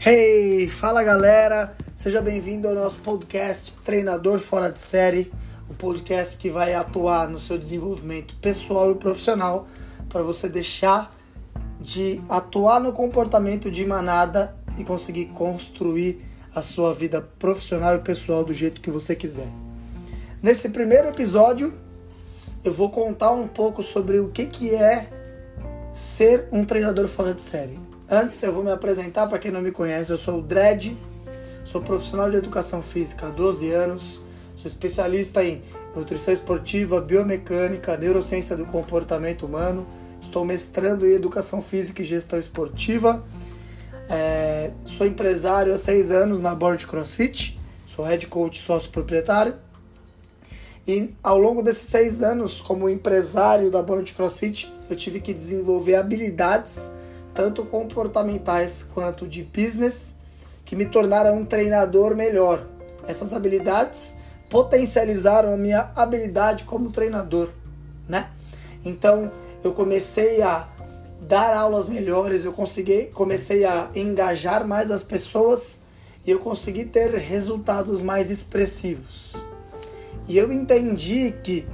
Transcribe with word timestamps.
Hey, 0.00 0.68
fala 0.68 1.02
galera, 1.02 1.76
seja 1.92 2.22
bem-vindo 2.22 2.68
ao 2.68 2.74
nosso 2.74 3.00
podcast 3.00 3.74
Treinador 3.84 4.38
Fora 4.38 4.70
de 4.70 4.80
Série, 4.80 5.32
o 5.68 5.74
podcast 5.74 6.38
que 6.38 6.48
vai 6.48 6.72
atuar 6.72 7.28
no 7.28 7.36
seu 7.36 7.58
desenvolvimento 7.58 8.36
pessoal 8.36 8.92
e 8.92 8.94
profissional 8.94 9.66
para 10.08 10.22
você 10.22 10.48
deixar 10.48 11.12
de 11.80 12.22
atuar 12.28 12.78
no 12.78 12.92
comportamento 12.92 13.72
de 13.72 13.84
manada 13.84 14.56
e 14.78 14.84
conseguir 14.84 15.26
construir 15.26 16.24
a 16.54 16.62
sua 16.62 16.94
vida 16.94 17.20
profissional 17.20 17.96
e 17.96 17.98
pessoal 17.98 18.44
do 18.44 18.54
jeito 18.54 18.80
que 18.80 18.92
você 18.92 19.16
quiser. 19.16 19.48
Nesse 20.40 20.68
primeiro 20.68 21.08
episódio, 21.08 21.74
eu 22.62 22.72
vou 22.72 22.88
contar 22.88 23.32
um 23.32 23.48
pouco 23.48 23.82
sobre 23.82 24.20
o 24.20 24.28
que, 24.28 24.46
que 24.46 24.72
é 24.76 25.10
ser 25.92 26.46
um 26.52 26.64
treinador 26.64 27.08
fora 27.08 27.34
de 27.34 27.42
série. 27.42 27.87
Antes 28.10 28.42
eu 28.42 28.54
vou 28.54 28.64
me 28.64 28.70
apresentar 28.70 29.26
para 29.26 29.38
quem 29.38 29.50
não 29.50 29.60
me 29.60 29.70
conhece, 29.70 30.10
eu 30.10 30.16
sou 30.16 30.38
o 30.38 30.42
Dredd, 30.42 30.96
sou 31.62 31.82
profissional 31.82 32.30
de 32.30 32.36
educação 32.36 32.80
física 32.80 33.26
há 33.26 33.30
12 33.30 33.70
anos, 33.70 34.22
sou 34.56 34.66
especialista 34.66 35.44
em 35.44 35.62
nutrição 35.94 36.32
esportiva, 36.32 37.02
biomecânica, 37.02 37.98
neurociência 37.98 38.56
do 38.56 38.64
comportamento 38.64 39.44
humano, 39.44 39.86
estou 40.22 40.42
mestrando 40.42 41.06
em 41.06 41.12
educação 41.12 41.60
física 41.60 42.00
e 42.00 42.04
gestão 42.06 42.38
esportiva, 42.38 43.22
é, 44.08 44.70
sou 44.86 45.06
empresário 45.06 45.74
há 45.74 45.76
6 45.76 46.10
anos 46.10 46.40
na 46.40 46.54
Board 46.54 46.86
CrossFit, 46.86 47.60
sou 47.86 48.06
head 48.06 48.26
coach 48.28 48.58
sócio 48.58 48.90
proprietário 48.90 49.54
e 50.88 51.14
ao 51.22 51.36
longo 51.36 51.62
desses 51.62 51.86
seis 51.86 52.22
anos, 52.22 52.62
como 52.62 52.88
empresário 52.88 53.70
da 53.70 53.82
Board 53.82 54.10
CrossFit, 54.14 54.72
eu 54.88 54.96
tive 54.96 55.20
que 55.20 55.34
desenvolver 55.34 55.96
habilidades, 55.96 56.90
tanto 57.38 57.64
comportamentais 57.64 58.82
quanto 58.82 59.24
de 59.24 59.44
business, 59.44 60.16
que 60.64 60.74
me 60.74 60.86
tornaram 60.86 61.38
um 61.38 61.44
treinador 61.44 62.16
melhor. 62.16 62.66
Essas 63.06 63.32
habilidades 63.32 64.16
potencializaram 64.50 65.54
a 65.54 65.56
minha 65.56 65.92
habilidade 65.94 66.64
como 66.64 66.90
treinador, 66.90 67.50
né? 68.08 68.28
Então, 68.84 69.30
eu 69.62 69.72
comecei 69.72 70.42
a 70.42 70.66
dar 71.28 71.56
aulas 71.56 71.86
melhores, 71.86 72.44
eu 72.44 72.52
consegui, 72.52 73.04
comecei 73.14 73.64
a 73.64 73.88
engajar 73.94 74.66
mais 74.66 74.90
as 74.90 75.04
pessoas 75.04 75.78
e 76.26 76.32
eu 76.32 76.40
consegui 76.40 76.86
ter 76.86 77.14
resultados 77.14 78.00
mais 78.00 78.30
expressivos. 78.30 79.36
E 80.26 80.36
eu 80.36 80.52
entendi 80.52 81.32
que 81.44 81.64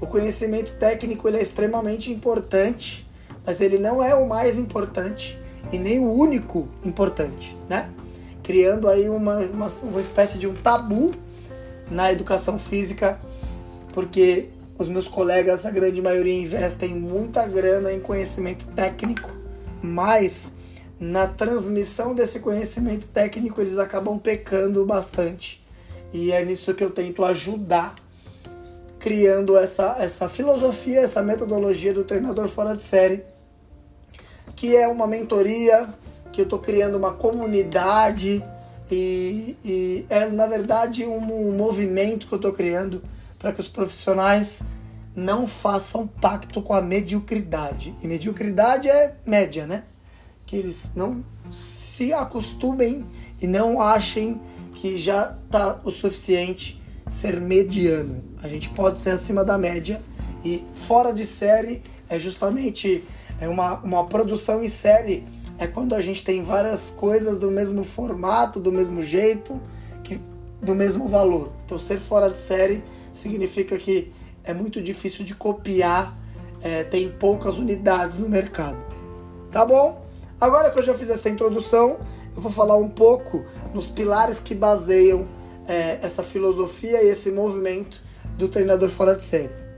o 0.00 0.06
conhecimento 0.06 0.78
técnico 0.78 1.26
ele 1.26 1.38
é 1.38 1.42
extremamente 1.42 2.12
importante, 2.12 3.09
mas 3.44 3.60
ele 3.60 3.78
não 3.78 4.02
é 4.02 4.14
o 4.14 4.28
mais 4.28 4.58
importante 4.58 5.38
e 5.72 5.78
nem 5.78 5.98
o 5.98 6.10
único 6.10 6.68
importante, 6.84 7.56
né? 7.68 7.90
Criando 8.42 8.88
aí 8.88 9.08
uma, 9.08 9.38
uma, 9.38 9.66
uma 9.82 10.00
espécie 10.00 10.38
de 10.38 10.46
um 10.46 10.54
tabu 10.54 11.12
na 11.90 12.10
educação 12.12 12.58
física, 12.58 13.18
porque 13.92 14.48
os 14.78 14.88
meus 14.88 15.08
colegas, 15.08 15.66
a 15.66 15.70
grande 15.70 16.00
maioria, 16.00 16.40
investem 16.40 16.94
muita 16.94 17.46
grana 17.46 17.92
em 17.92 18.00
conhecimento 18.00 18.66
técnico, 18.68 19.30
mas 19.82 20.52
na 20.98 21.26
transmissão 21.26 22.14
desse 22.14 22.40
conhecimento 22.40 23.06
técnico 23.06 23.60
eles 23.60 23.78
acabam 23.78 24.18
pecando 24.18 24.84
bastante 24.84 25.60
e 26.12 26.32
é 26.32 26.44
nisso 26.44 26.74
que 26.74 26.82
eu 26.82 26.90
tento 26.90 27.24
ajudar, 27.24 27.94
criando 28.98 29.56
essa, 29.56 29.96
essa 29.98 30.28
filosofia, 30.28 31.00
essa 31.00 31.22
metodologia 31.22 31.92
do 31.92 32.04
treinador 32.04 32.48
fora 32.48 32.76
de 32.76 32.82
série, 32.82 33.22
que 34.60 34.76
é 34.76 34.86
uma 34.86 35.06
mentoria, 35.06 35.88
que 36.30 36.42
eu 36.42 36.44
estou 36.44 36.58
criando 36.58 36.94
uma 36.94 37.14
comunidade 37.14 38.44
e, 38.90 39.56
e, 39.64 40.06
é 40.10 40.26
na 40.26 40.46
verdade 40.46 41.06
um, 41.06 41.48
um 41.48 41.56
movimento 41.56 42.26
que 42.26 42.34
eu 42.34 42.36
estou 42.36 42.52
criando 42.52 43.02
para 43.38 43.54
que 43.54 43.60
os 43.62 43.68
profissionais 43.68 44.62
não 45.16 45.48
façam 45.48 46.06
pacto 46.06 46.60
com 46.60 46.74
a 46.74 46.82
mediocridade. 46.82 47.94
E 48.02 48.06
mediocridade 48.06 48.86
é 48.86 49.16
média, 49.24 49.66
né? 49.66 49.82
Que 50.44 50.56
eles 50.56 50.90
não 50.94 51.24
se 51.50 52.12
acostumem 52.12 53.06
e 53.40 53.46
não 53.46 53.80
achem 53.80 54.38
que 54.74 54.98
já 54.98 55.38
tá 55.50 55.80
o 55.84 55.90
suficiente 55.90 56.78
ser 57.08 57.40
mediano. 57.40 58.22
A 58.42 58.48
gente 58.48 58.68
pode 58.68 59.00
ser 59.00 59.12
acima 59.12 59.42
da 59.42 59.56
média 59.56 60.02
e 60.44 60.62
fora 60.74 61.14
de 61.14 61.24
série 61.24 61.82
é 62.10 62.18
justamente 62.18 63.02
é 63.40 63.48
uma, 63.48 63.74
uma 63.80 64.06
produção 64.06 64.62
em 64.62 64.68
série 64.68 65.24
é 65.58 65.66
quando 65.66 65.94
a 65.94 66.00
gente 66.00 66.24
tem 66.24 66.42
várias 66.42 66.90
coisas 66.90 67.36
do 67.36 67.50
mesmo 67.50 67.84
formato, 67.84 68.58
do 68.58 68.72
mesmo 68.72 69.02
jeito, 69.02 69.60
que, 70.02 70.18
do 70.62 70.74
mesmo 70.74 71.06
valor. 71.06 71.52
Então, 71.66 71.78
ser 71.78 71.98
fora 71.98 72.30
de 72.30 72.38
série 72.38 72.82
significa 73.12 73.76
que 73.76 74.10
é 74.42 74.54
muito 74.54 74.80
difícil 74.80 75.22
de 75.22 75.34
copiar, 75.34 76.16
é, 76.62 76.84
tem 76.84 77.10
poucas 77.10 77.58
unidades 77.58 78.18
no 78.18 78.28
mercado. 78.28 78.78
Tá 79.52 79.64
bom? 79.64 80.02
Agora 80.40 80.70
que 80.70 80.78
eu 80.78 80.82
já 80.82 80.94
fiz 80.94 81.10
essa 81.10 81.28
introdução, 81.28 81.98
eu 82.34 82.40
vou 82.40 82.50
falar 82.50 82.76
um 82.76 82.88
pouco 82.88 83.44
nos 83.74 83.86
pilares 83.86 84.38
que 84.38 84.54
baseiam 84.54 85.28
é, 85.68 85.98
essa 86.00 86.22
filosofia 86.22 87.02
e 87.02 87.08
esse 87.08 87.30
movimento 87.30 88.00
do 88.38 88.48
treinador 88.48 88.88
fora 88.88 89.14
de 89.14 89.22
série. 89.22 89.69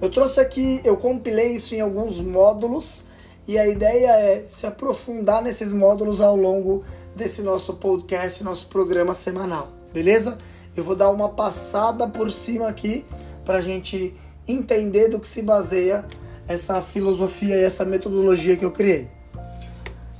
Eu 0.00 0.10
trouxe 0.10 0.38
aqui, 0.38 0.80
eu 0.84 0.96
compilei 0.96 1.56
isso 1.56 1.74
em 1.74 1.80
alguns 1.80 2.20
módulos 2.20 3.04
e 3.48 3.58
a 3.58 3.66
ideia 3.66 4.10
é 4.12 4.44
se 4.46 4.64
aprofundar 4.64 5.42
nesses 5.42 5.72
módulos 5.72 6.20
ao 6.20 6.36
longo 6.36 6.84
desse 7.16 7.42
nosso 7.42 7.74
podcast, 7.74 8.44
nosso 8.44 8.68
programa 8.68 9.12
semanal, 9.12 9.68
beleza? 9.92 10.38
Eu 10.76 10.84
vou 10.84 10.94
dar 10.94 11.10
uma 11.10 11.30
passada 11.30 12.06
por 12.08 12.30
cima 12.30 12.68
aqui 12.68 13.04
para 13.44 13.58
a 13.58 13.60
gente 13.60 14.14
entender 14.46 15.08
do 15.08 15.18
que 15.18 15.26
se 15.26 15.42
baseia 15.42 16.04
essa 16.46 16.80
filosofia 16.80 17.56
e 17.56 17.64
essa 17.64 17.84
metodologia 17.84 18.56
que 18.56 18.64
eu 18.64 18.70
criei. 18.70 19.08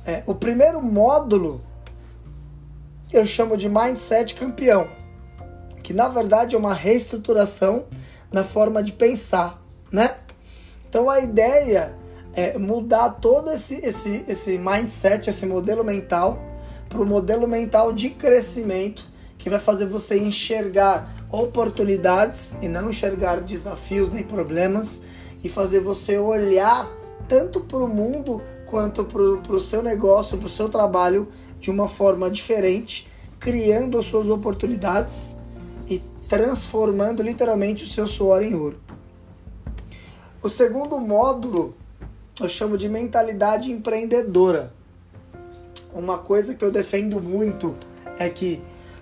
É, 0.05 0.23
o 0.25 0.35
primeiro 0.35 0.81
módulo 0.81 1.61
eu 3.13 3.25
chamo 3.25 3.55
de 3.55 3.69
mindset 3.69 4.35
campeão, 4.35 4.89
que 5.81 5.93
na 5.93 6.09
verdade 6.09 6.55
é 6.55 6.59
uma 6.59 6.73
reestruturação 6.73 7.85
na 8.31 8.43
forma 8.43 8.83
de 8.83 8.91
pensar, 8.91 9.58
né? 9.91 10.15
Então 10.87 11.09
a 11.09 11.19
ideia 11.19 11.93
é 12.33 12.57
mudar 12.57 13.09
todo 13.11 13.51
esse, 13.51 13.75
esse, 13.75 14.23
esse 14.27 14.57
mindset, 14.57 15.29
esse 15.29 15.45
modelo 15.45 15.83
mental, 15.83 16.39
para 16.87 17.01
o 17.01 17.05
modelo 17.05 17.47
mental 17.47 17.93
de 17.93 18.09
crescimento 18.09 19.07
que 19.37 19.49
vai 19.49 19.59
fazer 19.59 19.85
você 19.85 20.17
enxergar 20.17 21.13
oportunidades 21.31 22.55
e 22.61 22.67
não 22.67 22.89
enxergar 22.89 23.41
desafios 23.41 24.11
nem 24.11 24.23
problemas 24.23 25.01
e 25.43 25.47
fazer 25.47 25.79
você 25.79 26.17
olhar 26.17 26.89
tanto 27.27 27.61
para 27.61 27.79
o 27.79 27.87
mundo 27.87 28.41
quanto 28.65 29.05
para 29.05 29.53
o 29.55 29.59
seu 29.59 29.81
negócio, 29.81 30.37
para 30.37 30.47
o 30.47 30.49
seu 30.49 30.67
trabalho 30.67 31.27
de 31.59 31.71
uma 31.71 31.87
forma 31.87 32.29
diferente, 32.29 33.07
criando 33.39 33.97
as 33.97 34.05
suas 34.05 34.27
oportunidades 34.27 35.35
e 35.87 36.01
transformando 36.27 37.23
literalmente 37.23 37.83
o 37.83 37.87
seu 37.87 38.07
suor 38.07 38.43
em 38.43 38.55
ouro. 38.55 38.88
O 40.41 40.47
segundo 40.47 40.97
módulo 40.97 41.75
eu 42.39 42.47
chamo 42.47 42.77
de 42.77 42.87
mentalidade 42.87 43.69
empreendedora. 43.69 44.71
Uma 45.93 46.17
coisa 46.17 46.55
que 46.55 46.63
eu 46.63 46.71
defendo 46.71 47.21
muito 47.21 47.75
é 48.17 48.29
que 48.29 48.61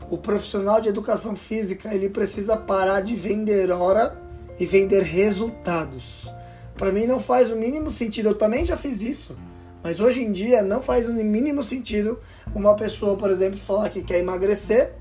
o 0.10 0.18
profissional 0.18 0.82
de 0.82 0.90
educação 0.90 1.36
física 1.36 1.94
ele 1.94 2.10
precisa 2.10 2.58
parar 2.58 3.02
de 3.02 3.16
vender 3.16 3.70
hora 3.70 4.18
e 4.60 4.66
vender 4.66 5.04
resultados. 5.04 6.28
Para 6.76 6.92
mim 6.92 7.06
não 7.06 7.20
faz 7.20 7.52
o 7.52 7.56
mínimo 7.56 7.92
sentido. 7.92 8.30
Eu 8.30 8.36
também 8.36 8.66
já 8.66 8.76
fiz 8.76 9.02
isso. 9.02 9.38
Mas 9.84 10.00
hoje 10.00 10.24
em 10.24 10.32
dia 10.32 10.64
não 10.64 10.82
faz 10.82 11.08
o 11.08 11.14
mínimo 11.14 11.62
sentido 11.62 12.20
uma 12.56 12.76
pessoa, 12.76 13.16
por 13.16 13.30
exemplo, 13.30 13.60
falar 13.60 13.92
que 13.92 14.02
quer 14.02 14.18
emagrecer 14.18 14.94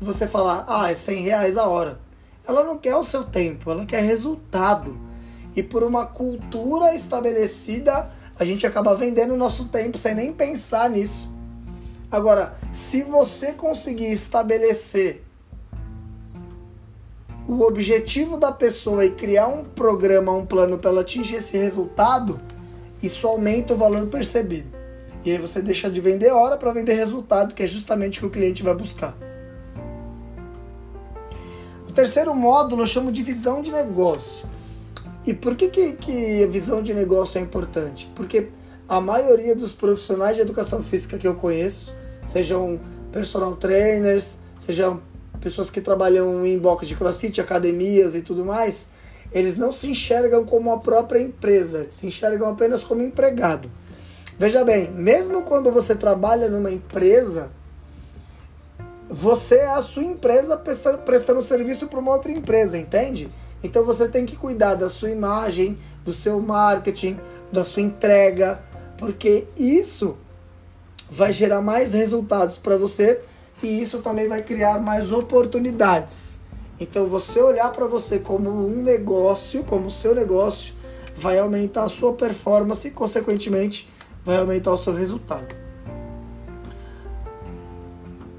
e 0.00 0.04
você 0.04 0.26
falar, 0.26 0.64
ah, 0.66 0.90
é 0.90 0.94
100 0.96 1.22
reais 1.22 1.56
a 1.56 1.68
hora. 1.68 2.00
Ela 2.44 2.64
não 2.64 2.76
quer 2.76 2.96
o 2.96 3.04
seu 3.04 3.22
tempo, 3.22 3.70
ela 3.70 3.86
quer 3.86 4.02
resultado. 4.02 5.13
E 5.56 5.62
por 5.62 5.82
uma 5.82 6.06
cultura 6.06 6.94
estabelecida, 6.94 8.10
a 8.38 8.44
gente 8.44 8.66
acaba 8.66 8.94
vendendo 8.94 9.34
o 9.34 9.36
nosso 9.36 9.66
tempo 9.66 9.96
sem 9.96 10.14
nem 10.14 10.32
pensar 10.32 10.90
nisso. 10.90 11.32
Agora, 12.10 12.56
se 12.72 13.02
você 13.02 13.52
conseguir 13.52 14.12
estabelecer 14.12 15.22
o 17.46 17.62
objetivo 17.62 18.36
da 18.36 18.50
pessoa 18.50 19.04
e 19.04 19.10
criar 19.10 19.48
um 19.48 19.64
programa, 19.64 20.32
um 20.32 20.46
plano 20.46 20.78
para 20.78 20.90
ela 20.90 21.00
atingir 21.02 21.36
esse 21.36 21.56
resultado, 21.58 22.40
isso 23.02 23.26
aumenta 23.26 23.74
o 23.74 23.76
valor 23.76 24.06
percebido. 24.06 24.68
E 25.24 25.30
aí 25.30 25.38
você 25.38 25.60
deixa 25.60 25.90
de 25.90 26.00
vender 26.00 26.30
hora 26.30 26.56
para 26.56 26.72
vender 26.72 26.94
resultado, 26.94 27.54
que 27.54 27.62
é 27.62 27.66
justamente 27.66 28.18
o 28.18 28.20
que 28.22 28.26
o 28.26 28.30
cliente 28.30 28.62
vai 28.62 28.74
buscar. 28.74 29.16
O 31.88 31.92
terceiro 31.92 32.34
módulo 32.34 32.82
eu 32.82 32.86
chamo 32.86 33.12
de 33.12 33.22
visão 33.22 33.62
de 33.62 33.72
negócio. 33.72 34.48
E 35.26 35.32
por 35.32 35.56
que, 35.56 35.68
que, 35.68 35.92
que 35.94 36.44
a 36.44 36.46
visão 36.46 36.82
de 36.82 36.92
negócio 36.92 37.38
é 37.38 37.40
importante? 37.40 38.10
Porque 38.14 38.48
a 38.88 39.00
maioria 39.00 39.56
dos 39.56 39.72
profissionais 39.72 40.36
de 40.36 40.42
educação 40.42 40.82
física 40.82 41.16
que 41.16 41.26
eu 41.26 41.34
conheço 41.34 41.94
sejam 42.26 42.78
personal 43.10 43.56
trainers, 43.56 44.38
sejam 44.58 45.00
pessoas 45.40 45.70
que 45.70 45.80
trabalham 45.80 46.44
em 46.44 46.58
box 46.58 46.86
de 46.86 46.94
crossfit, 46.94 47.40
academias 47.40 48.14
e 48.14 48.22
tudo 48.22 48.44
mais, 48.44 48.88
eles 49.32 49.56
não 49.56 49.72
se 49.72 49.90
enxergam 49.90 50.44
como 50.44 50.70
a 50.72 50.78
própria 50.78 51.20
empresa, 51.20 51.86
se 51.88 52.06
enxergam 52.06 52.48
apenas 52.48 52.84
como 52.84 53.02
empregado. 53.02 53.70
Veja 54.38 54.64
bem, 54.64 54.90
mesmo 54.90 55.42
quando 55.42 55.70
você 55.70 55.94
trabalha 55.94 56.48
numa 56.48 56.70
empresa, 56.70 57.50
você 59.08 59.56
é 59.56 59.70
a 59.70 59.82
sua 59.82 60.02
empresa 60.02 60.56
prestando, 60.56 60.98
prestando 60.98 61.40
serviço 61.40 61.86
para 61.86 62.00
uma 62.00 62.12
outra 62.12 62.32
empresa, 62.32 62.76
entende? 62.76 63.30
Então 63.62 63.84
você 63.84 64.08
tem 64.08 64.26
que 64.26 64.36
cuidar 64.36 64.74
da 64.74 64.90
sua 64.90 65.10
imagem, 65.10 65.78
do 66.04 66.12
seu 66.12 66.40
marketing, 66.40 67.18
da 67.52 67.64
sua 67.64 67.82
entrega, 67.82 68.60
porque 68.98 69.46
isso 69.56 70.16
vai 71.10 71.32
gerar 71.32 71.60
mais 71.60 71.92
resultados 71.92 72.58
para 72.58 72.76
você 72.76 73.20
e 73.62 73.80
isso 73.80 73.98
também 74.00 74.28
vai 74.28 74.42
criar 74.42 74.80
mais 74.80 75.12
oportunidades. 75.12 76.40
Então 76.78 77.06
você 77.06 77.40
olhar 77.40 77.70
para 77.72 77.86
você 77.86 78.18
como 78.18 78.50
um 78.50 78.82
negócio, 78.82 79.62
como 79.64 79.90
seu 79.90 80.14
negócio, 80.14 80.74
vai 81.16 81.38
aumentar 81.38 81.84
a 81.84 81.88
sua 81.88 82.12
performance 82.12 82.88
e 82.88 82.90
consequentemente 82.90 83.88
vai 84.24 84.38
aumentar 84.38 84.72
o 84.72 84.76
seu 84.76 84.92
resultado. 84.92 85.54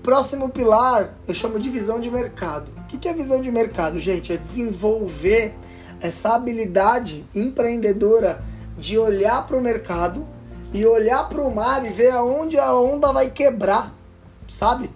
Próximo 0.03 0.50
pilar 0.50 1.15
eu 1.27 1.33
chamo 1.33 1.59
de 1.59 1.69
visão 1.69 2.00
de 2.00 2.11
mercado. 2.11 2.69
O 2.95 2.97
que 2.97 3.09
é 3.09 3.13
visão 3.13 3.42
de 3.42 3.51
mercado, 3.51 4.00
gente? 4.00 4.31
É 4.31 4.38
desenvolver 4.38 5.53
essa 6.00 6.33
habilidade 6.33 7.27
empreendedora 7.36 8.42
de 8.77 8.97
olhar 8.97 9.45
para 9.45 9.57
o 9.57 9.62
mercado 9.62 10.25
e 10.71 10.86
olhar 10.86 11.27
para 11.27 11.42
o 11.42 11.53
mar 11.53 11.86
e 11.86 11.89
ver 11.89 12.12
aonde 12.12 12.57
a 12.57 12.74
onda 12.74 13.12
vai 13.12 13.30
quebrar, 13.30 13.94
sabe? 14.47 14.89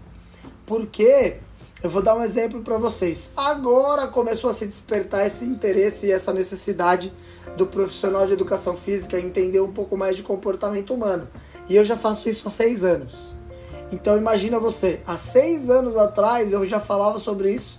Porque 0.66 1.36
eu 1.84 1.90
vou 1.90 2.02
dar 2.02 2.16
um 2.16 2.24
exemplo 2.24 2.62
para 2.62 2.78
vocês. 2.78 3.32
Agora 3.36 4.08
começou 4.08 4.50
a 4.50 4.54
se 4.54 4.66
despertar 4.66 5.28
esse 5.28 5.44
interesse 5.44 6.06
e 6.06 6.12
essa 6.12 6.32
necessidade 6.32 7.12
do 7.58 7.68
profissional 7.68 8.26
de 8.26 8.32
educação 8.32 8.78
física 8.78 9.20
entender 9.20 9.60
um 9.60 9.74
pouco 9.74 9.98
mais 9.98 10.16
de 10.16 10.24
comportamento 10.24 10.94
humano. 10.94 11.28
E 11.68 11.76
eu 11.76 11.84
já 11.84 11.98
faço 11.98 12.30
isso 12.30 12.48
há 12.48 12.52
seis 12.52 12.86
anos. 12.86 13.36
Então 13.92 14.18
imagina 14.18 14.58
você, 14.58 15.02
há 15.06 15.18
seis 15.18 15.70
anos 15.70 15.98
atrás 15.98 16.54
eu 16.54 16.66
já 16.66 16.80
falava 16.80 17.20
sobre 17.20 17.52
isso 17.52 17.79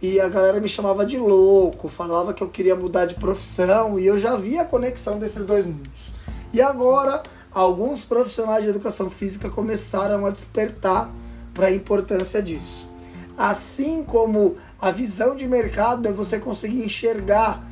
e 0.00 0.20
a 0.20 0.28
galera 0.28 0.60
me 0.60 0.68
chamava 0.68 1.04
de 1.04 1.18
louco, 1.18 1.88
falava 1.88 2.32
que 2.32 2.42
eu 2.42 2.48
queria 2.48 2.76
mudar 2.76 3.06
de 3.06 3.16
profissão 3.16 3.98
e 3.98 4.06
eu 4.06 4.18
já 4.18 4.36
via 4.36 4.62
a 4.62 4.64
conexão 4.64 5.18
desses 5.18 5.44
dois 5.44 5.66
mundos. 5.66 6.12
E 6.52 6.62
agora 6.62 7.22
alguns 7.52 8.04
profissionais 8.04 8.62
de 8.62 8.70
educação 8.70 9.10
física 9.10 9.48
começaram 9.50 10.24
a 10.24 10.30
despertar 10.30 11.10
para 11.52 11.66
a 11.66 11.72
importância 11.72 12.40
disso. 12.40 12.88
Assim 13.36 14.04
como 14.04 14.56
a 14.80 14.90
visão 14.90 15.34
de 15.34 15.48
mercado 15.48 16.06
é 16.06 16.12
você 16.12 16.38
conseguir 16.38 16.84
enxergar 16.84 17.68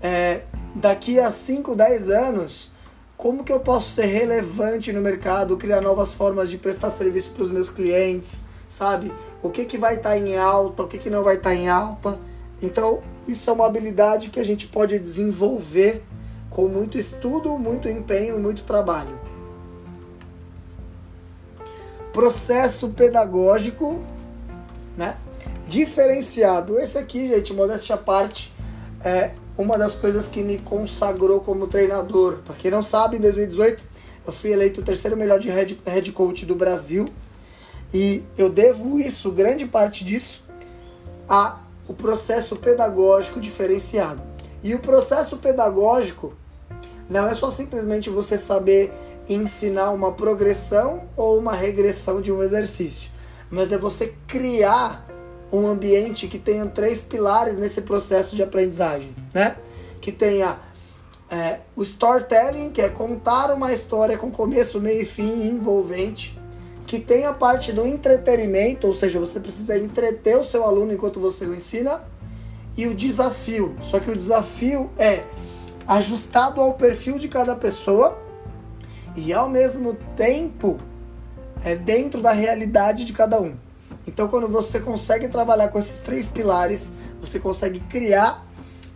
é, 0.00 0.44
daqui 0.74 1.20
a 1.20 1.30
5, 1.30 1.74
10 1.74 2.10
anos 2.10 2.70
como 3.16 3.42
que 3.42 3.52
eu 3.52 3.60
posso 3.60 3.94
ser 3.94 4.06
relevante 4.06 4.92
no 4.92 5.00
mercado, 5.00 5.56
criar 5.56 5.80
novas 5.80 6.12
formas 6.12 6.50
de 6.50 6.58
prestar 6.58 6.90
serviço 6.90 7.30
para 7.30 7.42
os 7.42 7.50
meus 7.50 7.70
clientes, 7.70 8.44
sabe? 8.68 9.10
O 9.42 9.50
que, 9.50 9.64
que 9.64 9.78
vai 9.78 9.96
estar 9.96 10.10
tá 10.10 10.18
em 10.18 10.36
alta, 10.36 10.82
o 10.82 10.88
que, 10.88 10.98
que 10.98 11.10
não 11.10 11.22
vai 11.22 11.36
estar 11.36 11.50
tá 11.50 11.56
em 11.56 11.68
alta. 11.68 12.18
Então, 12.62 13.02
isso 13.28 13.50
é 13.50 13.52
uma 13.52 13.66
habilidade 13.66 14.30
que 14.30 14.40
a 14.40 14.44
gente 14.44 14.66
pode 14.66 14.98
desenvolver 14.98 16.02
com 16.48 16.68
muito 16.68 16.96
estudo, 16.96 17.58
muito 17.58 17.88
empenho, 17.88 18.38
muito 18.38 18.62
trabalho. 18.62 19.18
Processo 22.12 22.88
pedagógico, 22.88 24.00
né? 24.96 25.16
Diferenciado. 25.66 26.78
Esse 26.78 26.96
aqui, 26.96 27.28
gente, 27.28 27.52
modéstia 27.52 27.94
à 27.94 27.98
parte, 27.98 28.52
é 29.04 29.32
uma 29.58 29.76
das 29.76 29.94
coisas 29.94 30.28
que 30.28 30.42
me 30.42 30.58
consagrou 30.58 31.40
como 31.40 31.66
treinador. 31.66 32.38
Para 32.44 32.54
quem 32.54 32.70
não 32.70 32.82
sabe, 32.82 33.16
em 33.16 33.20
2018 33.20 33.84
eu 34.26 34.32
fui 34.32 34.52
eleito 34.52 34.80
o 34.80 34.84
terceiro 34.84 35.16
melhor 35.16 35.38
de 35.38 35.48
head, 35.48 35.80
head 35.86 36.12
coach 36.12 36.44
do 36.44 36.54
Brasil 36.54 37.06
e 37.98 38.22
eu 38.36 38.50
devo 38.50 39.00
isso, 39.00 39.32
grande 39.32 39.64
parte 39.64 40.04
disso, 40.04 40.44
a 41.26 41.60
o 41.88 41.94
processo 41.94 42.54
pedagógico 42.54 43.40
diferenciado. 43.40 44.20
E 44.62 44.74
o 44.74 44.80
processo 44.80 45.38
pedagógico 45.38 46.34
não 47.08 47.26
é 47.26 47.32
só 47.32 47.48
simplesmente 47.48 48.10
você 48.10 48.36
saber 48.36 48.92
ensinar 49.26 49.92
uma 49.92 50.12
progressão 50.12 51.08
ou 51.16 51.38
uma 51.38 51.54
regressão 51.54 52.20
de 52.20 52.30
um 52.30 52.42
exercício, 52.42 53.10
mas 53.48 53.72
é 53.72 53.78
você 53.78 54.14
criar 54.26 55.08
um 55.50 55.66
ambiente 55.66 56.28
que 56.28 56.38
tenha 56.38 56.66
três 56.66 57.00
pilares 57.00 57.56
nesse 57.56 57.80
processo 57.80 58.36
de 58.36 58.42
aprendizagem, 58.42 59.16
né? 59.32 59.56
Que 60.02 60.12
tenha 60.12 60.58
é, 61.30 61.60
o 61.74 61.82
storytelling, 61.82 62.72
que 62.72 62.82
é 62.82 62.90
contar 62.90 63.50
uma 63.54 63.72
história 63.72 64.18
com 64.18 64.30
começo, 64.30 64.78
meio 64.82 65.00
e 65.00 65.06
fim 65.06 65.48
envolvente, 65.48 66.38
que 66.86 67.00
tenha 67.00 67.30
a 67.30 67.34
parte 67.34 67.72
do 67.72 67.84
entretenimento, 67.84 68.86
ou 68.86 68.94
seja, 68.94 69.18
você 69.18 69.40
precisa 69.40 69.76
entreter 69.76 70.36
o 70.36 70.44
seu 70.44 70.64
aluno 70.64 70.92
enquanto 70.92 71.18
você 71.18 71.44
o 71.44 71.54
ensina, 71.54 72.00
e 72.76 72.86
o 72.86 72.94
desafio. 72.94 73.76
Só 73.80 73.98
que 73.98 74.10
o 74.10 74.16
desafio 74.16 74.90
é 74.96 75.24
ajustado 75.86 76.60
ao 76.60 76.74
perfil 76.74 77.18
de 77.18 77.26
cada 77.26 77.56
pessoa 77.56 78.18
e 79.16 79.32
ao 79.32 79.48
mesmo 79.48 79.94
tempo 80.14 80.76
é 81.64 81.74
dentro 81.74 82.20
da 82.20 82.32
realidade 82.32 83.04
de 83.04 83.12
cada 83.12 83.40
um. 83.40 83.56
Então, 84.06 84.28
quando 84.28 84.46
você 84.46 84.78
consegue 84.78 85.26
trabalhar 85.28 85.68
com 85.68 85.78
esses 85.78 85.98
três 85.98 86.28
pilares, 86.28 86.92
você 87.20 87.40
consegue 87.40 87.80
criar 87.80 88.46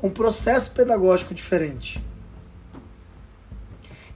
um 0.03 0.11
processo 0.11 0.71
pedagógico 0.71 1.35
diferente. 1.35 2.05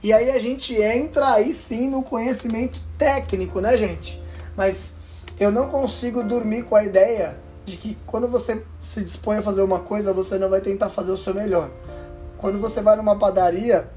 E 0.01 0.13
aí 0.13 0.29
a 0.29 0.39
gente 0.39 0.73
entra 0.79 1.33
aí 1.33 1.51
sim 1.51 1.89
no 1.89 2.03
conhecimento 2.03 2.84
técnico, 2.97 3.59
né, 3.59 3.77
gente? 3.77 4.21
Mas 4.55 4.93
eu 5.39 5.51
não 5.51 5.67
consigo 5.67 6.23
dormir 6.23 6.63
com 6.63 6.75
a 6.75 6.83
ideia 6.83 7.37
de 7.65 7.77
que 7.77 7.97
quando 8.05 8.27
você 8.27 8.63
se 8.79 9.03
dispõe 9.03 9.37
a 9.37 9.41
fazer 9.41 9.61
uma 9.61 9.79
coisa, 9.79 10.13
você 10.13 10.37
não 10.37 10.49
vai 10.49 10.61
tentar 10.61 10.89
fazer 10.89 11.11
o 11.11 11.17
seu 11.17 11.33
melhor. 11.33 11.69
Quando 12.37 12.59
você 12.59 12.81
vai 12.81 12.95
numa 12.95 13.17
padaria, 13.17 13.89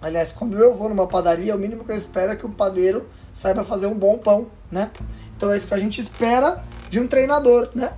aliás, 0.00 0.32
quando 0.32 0.56
eu 0.56 0.74
vou 0.74 0.88
numa 0.88 1.06
padaria, 1.06 1.54
o 1.54 1.58
mínimo 1.58 1.84
que 1.84 1.92
eu 1.92 1.96
espero 1.96 2.32
é 2.32 2.36
que 2.36 2.46
o 2.46 2.50
padeiro 2.50 3.08
saiba 3.34 3.64
fazer 3.64 3.86
um 3.86 3.94
bom 3.94 4.18
pão, 4.18 4.46
né? 4.70 4.90
Então 5.36 5.52
é 5.52 5.56
isso 5.56 5.66
que 5.66 5.74
a 5.74 5.78
gente 5.78 6.00
espera 6.00 6.62
de 6.88 7.00
um 7.00 7.08
treinador, 7.08 7.68
né? 7.74 7.92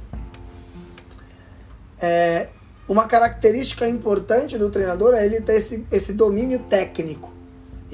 É, 2.00 2.48
uma 2.88 3.06
característica 3.06 3.88
importante 3.88 4.56
do 4.58 4.70
treinador 4.70 5.14
é 5.14 5.24
ele 5.24 5.40
ter 5.40 5.56
esse, 5.56 5.86
esse 5.90 6.12
domínio 6.12 6.60
técnico. 6.60 7.33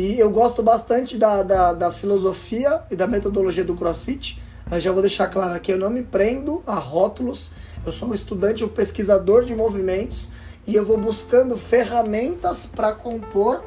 E 0.01 0.19
eu 0.19 0.31
gosto 0.31 0.63
bastante 0.63 1.19
da, 1.19 1.43
da, 1.43 1.75
da 1.75 1.93
filosofia 1.93 2.81
e 2.91 2.97
da 2.97 3.07
metodologia 3.07 3.63
do 3.63 3.75
CrossFit, 3.75 4.41
mas 4.71 4.83
já 4.83 4.91
vou 4.91 5.03
deixar 5.03 5.27
claro 5.27 5.53
aqui, 5.53 5.73
eu 5.73 5.77
não 5.77 5.91
me 5.91 6.03
prendo 6.03 6.63
a 6.67 6.77
rótulos, 6.77 7.51
eu 7.85 7.93
sou 7.93 8.09
um 8.09 8.15
estudante, 8.15 8.65
um 8.65 8.69
pesquisador 8.69 9.45
de 9.45 9.55
movimentos 9.55 10.31
e 10.67 10.75
eu 10.75 10.87
vou 10.87 10.97
buscando 10.97 11.55
ferramentas 11.55 12.65
para 12.65 12.95
compor 12.95 13.63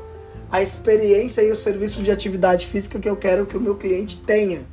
a 0.52 0.60
experiência 0.60 1.44
e 1.44 1.52
o 1.52 1.56
serviço 1.56 2.02
de 2.02 2.10
atividade 2.10 2.66
física 2.66 2.98
que 2.98 3.08
eu 3.08 3.16
quero 3.16 3.46
que 3.46 3.56
o 3.56 3.62
meu 3.62 3.75
cliente 3.75 4.18
tenha. 4.18 4.63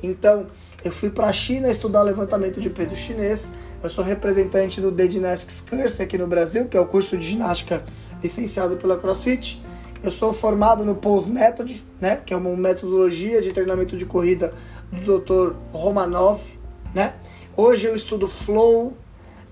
Então, 0.00 0.46
eu 0.84 0.92
fui 0.92 1.10
para 1.10 1.26
a 1.26 1.32
China 1.32 1.68
estudar 1.68 2.02
levantamento 2.02 2.60
de 2.60 2.70
peso 2.70 2.94
chinês. 2.94 3.52
Eu 3.82 3.90
sou 3.90 4.04
representante 4.04 4.80
do 4.80 4.92
The 4.92 5.10
Gymnastics 5.10 5.64
Curse 5.68 6.00
aqui 6.00 6.16
no 6.16 6.28
Brasil, 6.28 6.68
que 6.68 6.76
é 6.76 6.80
o 6.80 6.86
curso 6.86 7.18
de 7.18 7.26
ginástica 7.26 7.82
licenciado 8.22 8.76
pela 8.76 8.96
CrossFit. 8.96 9.60
Eu 10.02 10.10
sou 10.10 10.32
formado 10.32 10.84
no 10.84 10.96
Pose 10.96 11.30
Method, 11.30 11.80
né, 12.00 12.20
que 12.26 12.34
é 12.34 12.36
uma 12.36 12.56
metodologia 12.56 13.40
de 13.40 13.52
treinamento 13.52 13.96
de 13.96 14.04
corrida 14.04 14.52
do 14.90 15.20
Dr. 15.20 15.54
Romanov, 15.72 16.40
né? 16.92 17.14
Hoje 17.56 17.86
eu 17.86 17.94
estudo 17.94 18.26
flow, 18.26 18.96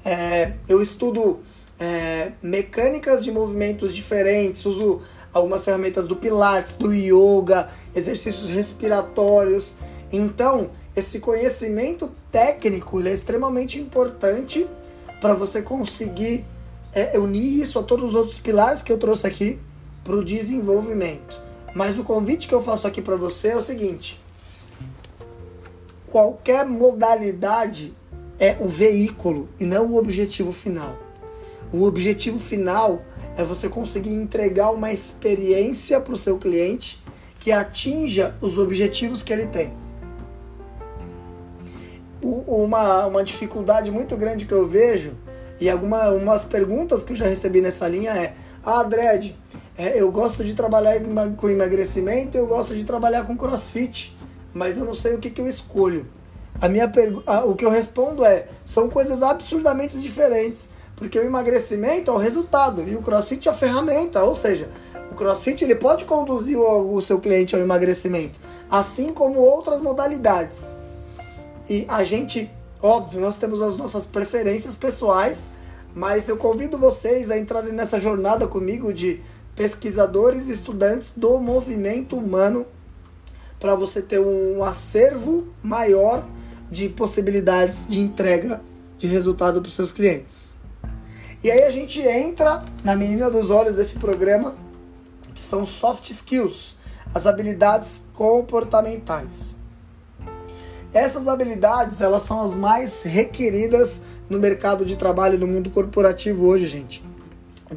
é, 0.05 0.55
eu 0.69 0.83
estudo 0.83 1.39
é, 1.79 2.33
mecânicas 2.43 3.23
de 3.23 3.31
movimentos 3.31 3.95
diferentes, 3.95 4.67
uso 4.67 5.03
algumas 5.33 5.65
ferramentas 5.65 6.09
do 6.09 6.17
Pilates, 6.17 6.75
do 6.75 6.93
Yoga, 6.93 7.69
exercícios 7.95 8.49
respiratórios. 8.51 9.77
Então, 10.11 10.71
esse 10.97 11.21
conhecimento 11.21 12.11
técnico 12.33 13.01
é 13.07 13.13
extremamente 13.13 13.79
importante 13.79 14.67
para 15.21 15.33
você 15.33 15.63
conseguir 15.63 16.45
é, 16.93 17.17
unir 17.17 17.63
isso 17.63 17.79
a 17.79 17.85
todos 17.85 18.11
os 18.11 18.15
outros 18.17 18.41
pilares 18.41 18.83
que 18.83 18.91
eu 18.91 18.99
trouxe 18.99 19.29
aqui 19.29 19.61
para 20.05 20.17
o 20.17 20.25
desenvolvimento. 20.25 21.41
Mas 21.75 21.99
o 21.99 22.05
convite 22.05 22.49
que 22.49 22.55
eu 22.55 22.63
faço 22.63 22.87
aqui 22.87 23.01
para 23.01 23.17
você 23.17 23.49
é 23.49 23.57
o 23.57 23.63
seguinte: 23.63 24.21
qualquer 26.07 26.67
modalidade 26.67 27.95
é 28.39 28.57
o 28.61 28.67
veículo 28.67 29.49
e 29.59 29.65
não 29.65 29.87
o 29.87 29.97
objetivo 29.97 30.53
final. 30.53 30.97
O 31.73 31.85
objetivo 31.85 32.39
final 32.39 33.03
é 33.37 33.45
você 33.45 33.69
conseguir 33.69 34.13
entregar 34.13 34.71
uma 34.71 34.93
experiência 34.93 36.01
para 36.01 36.15
o 36.15 36.17
seu 36.17 36.39
cliente 36.39 37.03
que 37.39 37.53
atinja 37.53 38.35
os 38.41 38.59
objetivos 38.59 39.23
que 39.23 39.33
ele 39.33 39.47
tem. 39.47 39.73
uma, 42.23 43.07
uma 43.07 43.25
dificuldade 43.25 43.91
muito 43.91 44.17
grande 44.17 44.45
que 44.45 44.53
eu 44.53 44.67
vejo 44.67 45.13
e 45.61 45.69
algumas 45.71 46.45
perguntas 46.45 47.03
que 47.03 47.13
eu 47.13 47.17
já 47.17 47.27
recebi 47.27 47.61
nessa 47.61 47.87
linha 47.87 48.13
é: 48.13 48.35
Ah, 48.65 48.83
Dredd, 48.83 49.35
é, 49.81 50.01
eu 50.01 50.11
gosto 50.11 50.45
de 50.45 50.55
trabalhar 50.55 51.01
com 51.37 51.49
emagrecimento, 51.49 52.37
eu 52.37 52.47
gosto 52.47 52.75
de 52.75 52.85
trabalhar 52.85 53.25
com 53.25 53.37
crossfit, 53.37 54.17
mas 54.53 54.77
eu 54.77 54.85
não 54.85 54.95
sei 54.95 55.15
o 55.15 55.19
que, 55.19 55.31
que 55.31 55.41
eu 55.41 55.49
escolho. 55.49 56.07
A 56.61 56.69
minha 56.69 56.91
o 57.47 57.55
que 57.55 57.65
eu 57.65 57.71
respondo 57.71 58.25
é: 58.25 58.47
são 58.65 58.89
coisas 58.91 59.23
absurdamente 59.23 59.99
diferentes, 59.99 60.69
porque 60.97 61.19
o 61.19 61.25
emagrecimento 61.25 62.11
é 62.11 62.15
o 62.15 62.19
resultado 62.19 62.83
e 62.87 62.95
o 62.95 63.03
crossfit 63.03 63.49
é 63.49 63.51
a 63.51 63.55
ferramenta, 63.55 64.23
ou 64.23 64.35
seja, 64.35 64.69
o 65.11 65.15
crossfit 65.15 65.65
ele 65.65 65.75
pode 65.75 66.05
conduzir 66.05 66.59
o, 66.59 66.95
o 66.95 67.01
seu 67.01 67.19
cliente 67.19 67.55
ao 67.55 67.63
emagrecimento, 67.63 68.39
assim 68.71 69.13
como 69.13 69.41
outras 69.41 69.81
modalidades. 69.81 70.77
E 71.69 71.87
a 71.89 72.05
gente 72.05 72.51
Óbvio, 72.83 73.21
nós 73.21 73.37
temos 73.37 73.61
as 73.61 73.77
nossas 73.77 74.07
preferências 74.07 74.75
pessoais, 74.75 75.53
mas 75.95 76.31
eu 76.31 76.39
convido 76.39 76.79
vocês 76.79 77.31
a 77.31 77.37
entrarem 77.37 77.73
nessa 77.75 77.99
jornada 77.99 78.47
comigo 78.47 78.91
de 78.91 79.21
pesquisadores 79.61 80.49
e 80.49 80.53
estudantes 80.53 81.13
do 81.15 81.39
movimento 81.39 82.17
humano 82.17 82.65
para 83.59 83.75
você 83.75 84.01
ter 84.01 84.19
um 84.19 84.65
acervo 84.65 85.49
maior 85.63 86.27
de 86.71 86.89
possibilidades 86.89 87.87
de 87.87 88.01
entrega 88.01 88.63
de 88.97 89.07
resultado 89.07 89.61
para 89.61 89.69
os 89.69 89.75
seus 89.75 89.93
clientes. 89.93 90.55
E 91.45 91.51
aí 91.51 91.65
a 91.65 91.71
gente 91.71 92.01
entra 92.01 92.65
na 92.83 92.97
menina 92.97 93.31
dos 93.31 93.51
olhos 93.51 93.75
desse 93.75 93.97
programa, 93.97 94.57
que 95.35 95.43
são 95.43 95.67
soft 95.67 96.09
skills, 96.09 96.75
as 97.15 97.27
habilidades 97.27 98.09
comportamentais. 98.15 99.55
Essas 100.91 101.29
habilidades, 101.29 102.01
elas 102.01 102.23
são 102.23 102.43
as 102.43 102.55
mais 102.55 103.03
requeridas 103.03 104.05
no 104.27 104.39
mercado 104.39 104.87
de 104.87 104.97
trabalho 104.97 105.37
do 105.37 105.47
mundo 105.47 105.69
corporativo 105.69 106.47
hoje, 106.47 106.65
gente. 106.65 107.10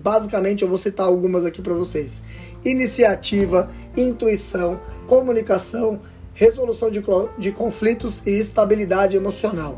Basicamente, 0.01 0.63
eu 0.63 0.67
vou 0.67 0.77
citar 0.77 1.05
algumas 1.05 1.45
aqui 1.45 1.61
para 1.61 1.73
vocês: 1.73 2.23
iniciativa, 2.63 3.69
intuição, 3.95 4.79
comunicação, 5.07 6.01
resolução 6.33 6.89
de, 6.89 7.03
de 7.37 7.51
conflitos 7.51 8.25
e 8.25 8.31
estabilidade 8.31 9.15
emocional. 9.15 9.77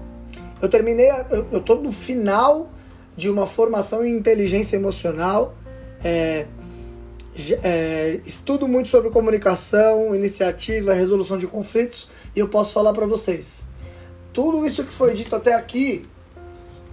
Eu 0.62 0.70
terminei, 0.70 1.10
eu 1.52 1.60
estou 1.60 1.82
no 1.82 1.92
final 1.92 2.72
de 3.16 3.30
uma 3.30 3.46
formação 3.46 4.06
em 4.06 4.16
inteligência 4.16 4.76
emocional. 4.76 5.54
É, 6.04 6.46
é, 7.64 8.20
estudo 8.26 8.68
muito 8.68 8.88
sobre 8.88 9.10
comunicação, 9.10 10.16
iniciativa, 10.16 10.94
resolução 10.94 11.38
de 11.38 11.48
conflitos 11.48 12.08
e 12.34 12.40
eu 12.40 12.48
posso 12.48 12.74
falar 12.74 12.94
para 12.94 13.06
vocês. 13.06 13.64
Tudo 14.32 14.66
isso 14.66 14.84
que 14.84 14.92
foi 14.92 15.14
dito 15.14 15.36
até 15.36 15.54
aqui, 15.54 16.06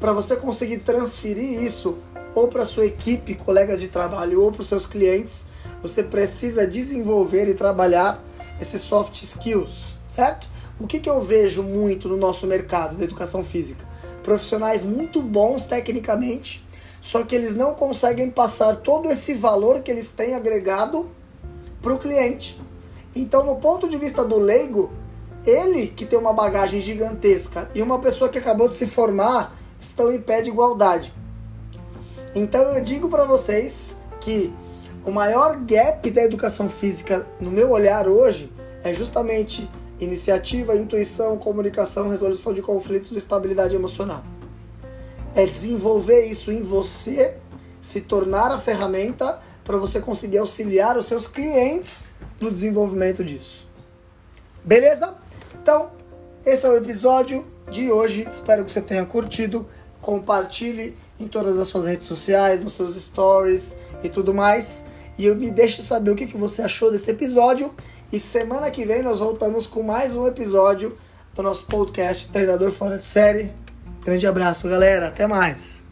para 0.00 0.12
você 0.12 0.34
conseguir 0.34 0.78
transferir 0.78 1.62
isso 1.62 1.98
ou 2.34 2.48
para 2.48 2.64
sua 2.64 2.86
equipe, 2.86 3.34
colegas 3.34 3.80
de 3.80 3.88
trabalho 3.88 4.42
ou 4.42 4.50
para 4.50 4.62
os 4.62 4.66
seus 4.66 4.86
clientes, 4.86 5.46
você 5.82 6.02
precisa 6.02 6.66
desenvolver 6.66 7.48
e 7.48 7.54
trabalhar 7.54 8.22
esses 8.60 8.82
soft 8.82 9.20
skills, 9.22 9.96
certo? 10.06 10.48
O 10.78 10.86
que, 10.86 11.00
que 11.00 11.10
eu 11.10 11.20
vejo 11.20 11.62
muito 11.62 12.08
no 12.08 12.16
nosso 12.16 12.46
mercado 12.46 12.96
da 12.96 13.04
educação 13.04 13.44
física? 13.44 13.86
Profissionais 14.22 14.82
muito 14.82 15.20
bons 15.20 15.64
tecnicamente, 15.64 16.66
só 17.00 17.24
que 17.24 17.34
eles 17.34 17.54
não 17.54 17.74
conseguem 17.74 18.30
passar 18.30 18.76
todo 18.76 19.10
esse 19.10 19.34
valor 19.34 19.80
que 19.80 19.90
eles 19.90 20.08
têm 20.08 20.34
agregado 20.34 21.10
para 21.80 21.92
o 21.92 21.98
cliente. 21.98 22.60
Então, 23.14 23.44
no 23.44 23.56
ponto 23.56 23.88
de 23.88 23.96
vista 23.96 24.24
do 24.24 24.38
leigo, 24.38 24.90
ele 25.44 25.88
que 25.88 26.06
tem 26.06 26.18
uma 26.18 26.32
bagagem 26.32 26.80
gigantesca 26.80 27.68
e 27.74 27.82
uma 27.82 27.98
pessoa 27.98 28.30
que 28.30 28.38
acabou 28.38 28.68
de 28.68 28.76
se 28.76 28.86
formar 28.86 29.56
estão 29.80 30.12
em 30.12 30.20
pé 30.20 30.40
de 30.40 30.50
igualdade. 30.50 31.12
Então, 32.34 32.62
eu 32.62 32.82
digo 32.82 33.08
para 33.08 33.24
vocês 33.24 33.96
que 34.20 34.52
o 35.04 35.10
maior 35.10 35.56
gap 35.56 36.10
da 36.10 36.22
educação 36.22 36.68
física, 36.68 37.26
no 37.40 37.50
meu 37.50 37.70
olhar 37.70 38.08
hoje, 38.08 38.52
é 38.82 38.94
justamente 38.94 39.68
iniciativa, 40.00 40.74
intuição, 40.74 41.38
comunicação, 41.38 42.08
resolução 42.08 42.52
de 42.52 42.62
conflitos 42.62 43.16
estabilidade 43.16 43.74
emocional 43.74 44.24
é 45.34 45.46
desenvolver 45.46 46.26
isso 46.26 46.50
em 46.52 46.62
você, 46.62 47.36
se 47.80 48.02
tornar 48.02 48.50
a 48.52 48.58
ferramenta 48.58 49.40
para 49.64 49.76
você 49.76 50.00
conseguir 50.00 50.38
auxiliar 50.38 50.96
os 50.96 51.06
seus 51.06 51.26
clientes 51.26 52.06
no 52.40 52.50
desenvolvimento 52.50 53.24
disso. 53.24 53.66
Beleza? 54.64 55.14
Então, 55.60 55.90
esse 56.44 56.66
é 56.66 56.68
o 56.68 56.76
episódio 56.76 57.46
de 57.70 57.90
hoje. 57.90 58.26
Espero 58.30 58.64
que 58.64 58.72
você 58.72 58.80
tenha 58.80 59.04
curtido. 59.04 59.66
Compartilhe 60.00 60.96
em 61.22 61.28
todas 61.28 61.58
as 61.58 61.68
suas 61.68 61.86
redes 61.86 62.06
sociais, 62.06 62.62
nos 62.62 62.74
seus 62.74 62.96
stories 62.96 63.76
e 64.02 64.08
tudo 64.08 64.34
mais. 64.34 64.84
E 65.18 65.28
me 65.30 65.50
deixe 65.50 65.82
saber 65.82 66.10
o 66.10 66.16
que, 66.16 66.26
que 66.26 66.36
você 66.36 66.62
achou 66.62 66.90
desse 66.90 67.10
episódio. 67.10 67.72
E 68.12 68.18
semana 68.18 68.70
que 68.70 68.84
vem 68.84 69.02
nós 69.02 69.20
voltamos 69.20 69.66
com 69.66 69.82
mais 69.82 70.14
um 70.14 70.26
episódio 70.26 70.96
do 71.34 71.42
nosso 71.42 71.66
podcast 71.66 72.30
Treinador 72.30 72.70
Fora 72.70 72.98
de 72.98 73.04
Série. 73.04 73.52
Grande 74.04 74.26
abraço, 74.26 74.68
galera. 74.68 75.08
Até 75.08 75.26
mais. 75.26 75.91